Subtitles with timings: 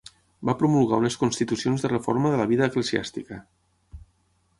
[0.49, 3.39] Va promulgar unes constitucions de reforma de la vida eclesiàstica.